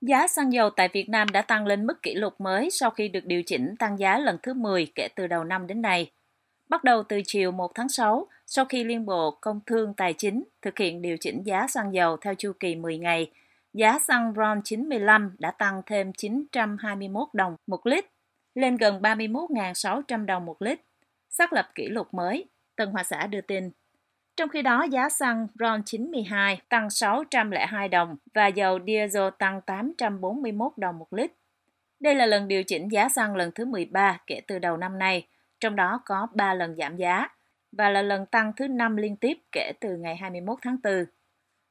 [0.00, 3.08] Giá xăng dầu tại Việt Nam đã tăng lên mức kỷ lục mới sau khi
[3.08, 6.10] được điều chỉnh tăng giá lần thứ 10 kể từ đầu năm đến nay.
[6.68, 10.44] Bắt đầu từ chiều 1 tháng 6, sau khi Liên Bộ Công Thương Tài chính
[10.62, 13.30] thực hiện điều chỉnh giá xăng dầu theo chu kỳ 10 ngày,
[13.72, 18.04] giá xăng RON 95 đã tăng thêm 921 đồng một lít,
[18.54, 20.80] lên gần 31.600 đồng một lít,
[21.28, 23.70] xác lập kỷ lục mới, Tân Hoa Xã đưa tin.
[24.36, 30.72] Trong khi đó, giá xăng RON 92 tăng 602 đồng và dầu diesel tăng 841
[30.76, 31.32] đồng một lít.
[32.00, 35.26] Đây là lần điều chỉnh giá xăng lần thứ 13 kể từ đầu năm nay,
[35.60, 37.28] trong đó có 3 lần giảm giá
[37.72, 41.04] và là lần tăng thứ 5 liên tiếp kể từ ngày 21 tháng 4.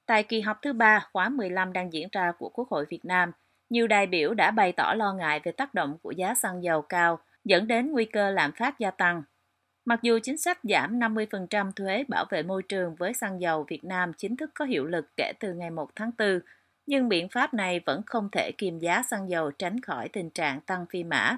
[0.05, 3.31] Tại kỳ họp thứ 3 khóa 15 đang diễn ra của Quốc hội Việt Nam,
[3.70, 6.81] nhiều đại biểu đã bày tỏ lo ngại về tác động của giá xăng dầu
[6.81, 9.23] cao dẫn đến nguy cơ lạm phát gia tăng.
[9.86, 13.84] Mặc dù chính sách giảm 50% thuế bảo vệ môi trường với xăng dầu Việt
[13.84, 16.40] Nam chính thức có hiệu lực kể từ ngày 1 tháng 4,
[16.86, 20.62] nhưng biện pháp này vẫn không thể kiềm giá xăng dầu tránh khỏi tình trạng
[20.62, 21.38] tăng phi mã.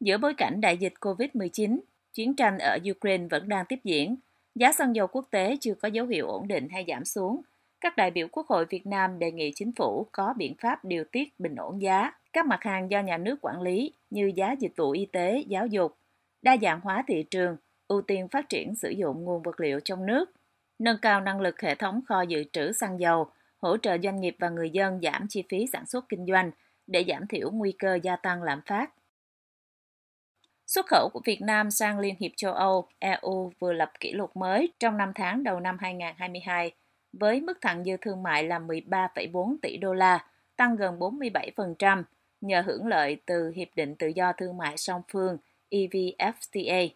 [0.00, 1.78] Giữa bối cảnh đại dịch COVID-19,
[2.12, 4.16] chiến tranh ở Ukraine vẫn đang tiếp diễn,
[4.54, 7.42] giá xăng dầu quốc tế chưa có dấu hiệu ổn định hay giảm xuống.
[7.80, 11.04] Các đại biểu Quốc hội Việt Nam đề nghị chính phủ có biện pháp điều
[11.12, 14.72] tiết bình ổn giá các mặt hàng do nhà nước quản lý như giá dịch
[14.76, 15.96] vụ y tế, giáo dục,
[16.42, 17.56] đa dạng hóa thị trường,
[17.88, 20.30] ưu tiên phát triển sử dụng nguồn vật liệu trong nước,
[20.78, 24.36] nâng cao năng lực hệ thống kho dự trữ xăng dầu, hỗ trợ doanh nghiệp
[24.38, 26.50] và người dân giảm chi phí sản xuất kinh doanh
[26.86, 28.90] để giảm thiểu nguy cơ gia tăng lạm phát.
[30.66, 34.36] Xuất khẩu của Việt Nam sang Liên hiệp châu Âu, EU vừa lập kỷ lục
[34.36, 36.72] mới trong 5 tháng đầu năm 2022,
[37.12, 42.02] với mức thặng dư thương mại là 13,4 tỷ đô la, tăng gần 47%,
[42.40, 45.38] nhờ hưởng lợi từ Hiệp định Tự do Thương mại song phương
[45.70, 46.88] EVFTA.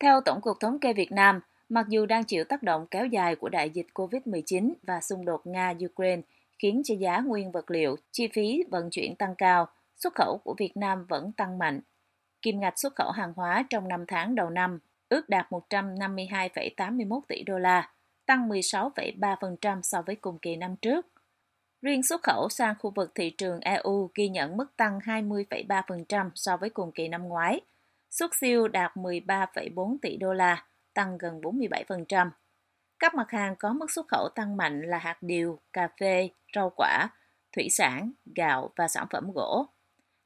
[0.00, 3.36] Theo Tổng cục Thống kê Việt Nam, mặc dù đang chịu tác động kéo dài
[3.36, 6.22] của đại dịch COVID-19 và xung đột Nga-Ukraine
[6.58, 10.54] khiến cho giá nguyên vật liệu, chi phí vận chuyển tăng cao, xuất khẩu của
[10.58, 11.80] Việt Nam vẫn tăng mạnh.
[12.42, 17.42] Kim ngạch xuất khẩu hàng hóa trong 5 tháng đầu năm ước đạt 152,81 tỷ
[17.42, 17.90] đô la,
[18.26, 21.06] tăng 16,3% so với cùng kỳ năm trước.
[21.82, 26.56] Riêng xuất khẩu sang khu vực thị trường EU ghi nhận mức tăng 20,3% so
[26.56, 27.60] với cùng kỳ năm ngoái–
[28.10, 32.30] xuất siêu đạt 13,4 tỷ đô la, tăng gần 47%.
[32.98, 36.72] Các mặt hàng có mức xuất khẩu tăng mạnh là hạt điều, cà phê, rau
[36.76, 37.08] quả,
[37.56, 39.66] thủy sản, gạo và sản phẩm gỗ.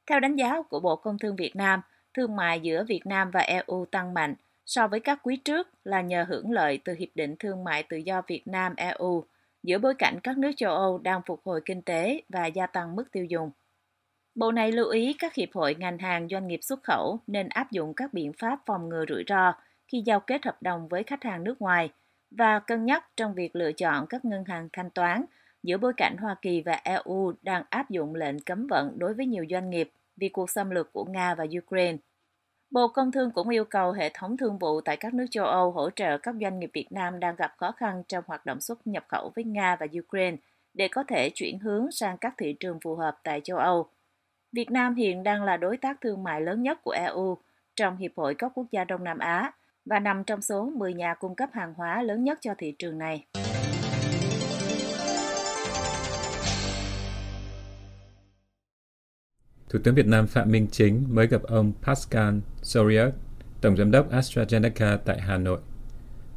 [0.07, 1.81] Theo đánh giá của Bộ Công Thương Việt Nam,
[2.15, 4.35] thương mại giữa Việt Nam và EU tăng mạnh
[4.67, 7.97] so với các quý trước là nhờ hưởng lợi từ Hiệp định Thương mại Tự
[7.97, 9.25] do Việt Nam-EU
[9.63, 12.97] giữa bối cảnh các nước châu Âu đang phục hồi kinh tế và gia tăng
[12.97, 13.51] mức tiêu dùng.
[14.35, 17.71] Bộ này lưu ý các hiệp hội, ngành hàng, doanh nghiệp xuất khẩu nên áp
[17.71, 19.53] dụng các biện pháp phòng ngừa rủi ro
[19.89, 21.91] khi giao kết hợp đồng với khách hàng nước ngoài
[22.31, 25.25] và cân nhắc trong việc lựa chọn các ngân hàng thanh toán
[25.63, 29.27] giữa bối cảnh Hoa Kỳ và EU đang áp dụng lệnh cấm vận đối với
[29.27, 31.99] nhiều doanh nghiệp vì cuộc xâm lược của Nga và Ukraine.
[32.71, 35.71] Bộ Công Thương cũng yêu cầu hệ thống thương vụ tại các nước châu Âu
[35.71, 38.87] hỗ trợ các doanh nghiệp Việt Nam đang gặp khó khăn trong hoạt động xuất
[38.87, 40.37] nhập khẩu với Nga và Ukraine
[40.75, 43.89] để có thể chuyển hướng sang các thị trường phù hợp tại châu Âu.
[44.53, 47.39] Việt Nam hiện đang là đối tác thương mại lớn nhất của EU
[47.77, 49.53] trong Hiệp hội các quốc gia Đông Nam Á
[49.85, 52.99] và nằm trong số 10 nhà cung cấp hàng hóa lớn nhất cho thị trường
[52.99, 53.27] này.
[59.69, 63.13] Thủ tướng Việt Nam Phạm Minh Chính mới gặp ông Pascal Soriot,
[63.61, 65.61] Tổng Giám đốc AstraZeneca tại Hà Nội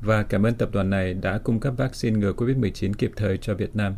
[0.02, 3.56] và cảm ơn tập đoàn này đã cung cấp vaccine ngừa COVID-19 kịp thời cho
[3.56, 3.96] Việt Nam.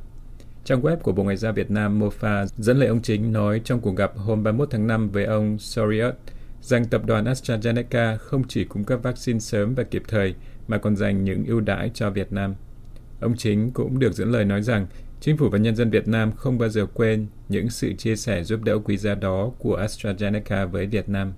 [0.66, 3.80] Trang web của Bộ Ngoại giao Việt Nam MOFA dẫn lời ông Chính nói trong
[3.80, 6.14] cuộc gặp hôm 31 tháng 5 với ông Soriot
[6.62, 10.36] rằng tập đoàn AstraZeneca không chỉ cung cấp vaccine sớm và kịp thời,
[10.68, 12.56] mà còn dành những ưu đãi cho Việt Nam.
[13.20, 14.88] Ông Chính cũng được dẫn lời nói rằng
[15.20, 18.44] chính phủ và nhân dân Việt Nam không bao giờ quên những sự chia sẻ
[18.44, 21.34] giúp đỡ quý giá đó của AstraZeneca với Việt Nam.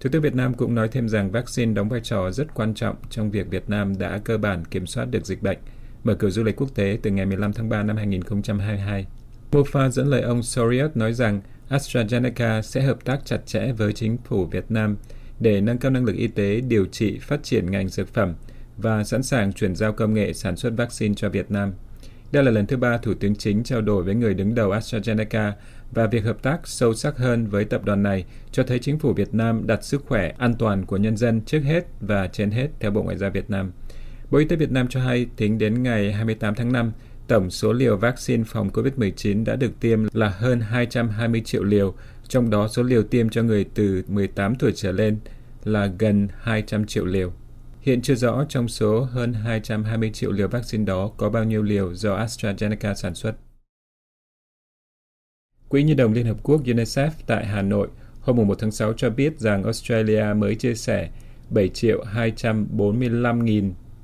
[0.00, 2.96] Thủ tướng Việt Nam cũng nói thêm rằng vaccine đóng vai trò rất quan trọng
[3.10, 5.58] trong việc Việt Nam đã cơ bản kiểm soát được dịch bệnh–
[6.04, 9.06] mở cửa du lịch quốc tế từ ngày 15 tháng 3 năm 2022.
[9.52, 14.16] Mofa dẫn lời ông Soriot nói rằng AstraZeneca sẽ hợp tác chặt chẽ với chính
[14.24, 14.96] phủ Việt Nam
[15.40, 18.34] để nâng cao năng lực y tế, điều trị, phát triển ngành dược phẩm
[18.76, 21.72] và sẵn sàng chuyển giao công nghệ sản xuất vaccine cho Việt Nam.
[22.32, 25.52] Đây là lần thứ ba Thủ tướng Chính trao đổi với người đứng đầu AstraZeneca
[25.90, 29.12] và việc hợp tác sâu sắc hơn với tập đoàn này cho thấy chính phủ
[29.12, 32.68] Việt Nam đặt sức khỏe an toàn của nhân dân trước hết và trên hết
[32.80, 33.72] theo Bộ Ngoại giao Việt Nam.
[34.30, 36.92] Bộ Y tế Việt Nam cho hay tính đến ngày 28 tháng 5,
[37.26, 41.94] tổng số liều vaccine phòng COVID-19 đã được tiêm là hơn 220 triệu liều,
[42.28, 45.18] trong đó số liều tiêm cho người từ 18 tuổi trở lên
[45.64, 47.32] là gần 200 triệu liều.
[47.80, 51.94] Hiện chưa rõ trong số hơn 220 triệu liều vaccine đó có bao nhiêu liều
[51.94, 53.34] do AstraZeneca sản xuất.
[55.68, 57.88] Quỹ Nhi đồng Liên Hợp Quốc UNICEF tại Hà Nội
[58.20, 61.10] hôm 1 tháng 6 cho biết rằng Australia mới chia sẻ
[61.50, 62.04] 7 triệu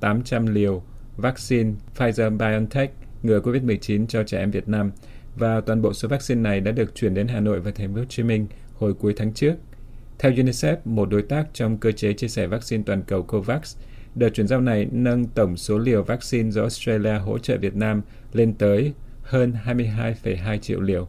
[0.04, 0.82] 800 liều
[1.16, 2.88] vaccine Pfizer-BioNTech
[3.22, 4.92] ngừa COVID-19 cho trẻ em Việt Nam
[5.36, 7.98] và toàn bộ số vaccine này đã được chuyển đến Hà Nội và Thành phố
[7.98, 9.54] Hồ Chí Minh hồi cuối tháng trước.
[10.18, 13.76] Theo UNICEF, một đối tác trong cơ chế chia sẻ vaccine toàn cầu COVAX,
[14.14, 18.02] đợt chuyển giao này nâng tổng số liều vaccine do Australia hỗ trợ Việt Nam
[18.32, 18.92] lên tới
[19.22, 21.08] hơn 22,2 triệu liều.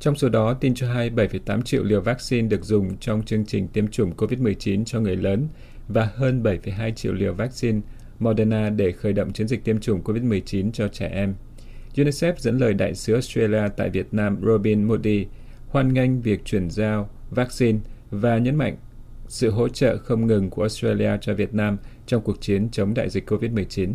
[0.00, 3.68] Trong số đó, tin cho hay 7,8 triệu liều vaccine được dùng trong chương trình
[3.68, 5.48] tiêm chủng COVID-19 cho người lớn
[5.88, 7.80] và hơn 7,2 triệu liều vaccine
[8.18, 11.34] Moderna để khởi động chiến dịch tiêm chủng COVID-19 cho trẻ em.
[11.94, 15.26] UNICEF dẫn lời đại sứ Australia tại Việt Nam Robin Moody
[15.68, 17.78] hoan nghênh việc chuyển giao vaccine
[18.10, 18.76] và nhấn mạnh
[19.28, 23.10] sự hỗ trợ không ngừng của Australia cho Việt Nam trong cuộc chiến chống đại
[23.10, 23.94] dịch COVID-19.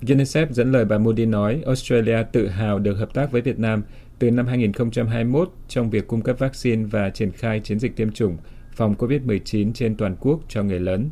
[0.00, 3.82] UNICEF dẫn lời bà Moody nói Australia tự hào được hợp tác với Việt Nam
[4.18, 8.36] từ năm 2021 trong việc cung cấp vaccine và triển khai chiến dịch tiêm chủng
[8.72, 11.10] phòng COVID-19 trên toàn quốc cho người lớn.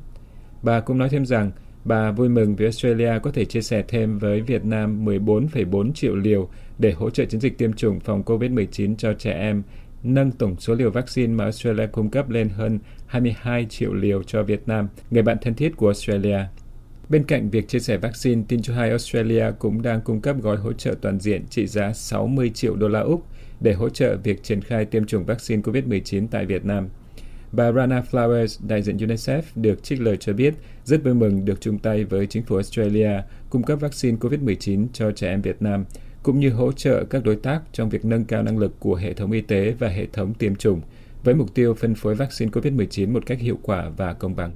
[0.62, 1.50] Bà cũng nói thêm rằng
[1.84, 6.16] bà vui mừng vì Australia có thể chia sẻ thêm với Việt Nam 14,4 triệu
[6.16, 9.62] liều để hỗ trợ chiến dịch tiêm chủng phòng COVID-19 cho trẻ em,
[10.02, 14.42] nâng tổng số liều vaccine mà Australia cung cấp lên hơn 22 triệu liều cho
[14.42, 16.38] Việt Nam, người bạn thân thiết của Australia.
[17.08, 20.56] Bên cạnh việc chia sẻ vaccine, tin cho hay Australia cũng đang cung cấp gói
[20.56, 23.26] hỗ trợ toàn diện trị giá 60 triệu đô la Úc
[23.60, 26.88] để hỗ trợ việc triển khai tiêm chủng vaccine COVID-19 tại Việt Nam.
[27.52, 30.54] Bà Rana Flowers, đại diện UNICEF, được trích lời cho biết
[30.84, 33.10] rất vui mừng được chung tay với chính phủ Australia
[33.50, 35.84] cung cấp vaccine COVID-19 cho trẻ em Việt Nam,
[36.22, 39.12] cũng như hỗ trợ các đối tác trong việc nâng cao năng lực của hệ
[39.12, 40.80] thống y tế và hệ thống tiêm chủng,
[41.24, 44.52] với mục tiêu phân phối vaccine COVID-19 một cách hiệu quả và công bằng.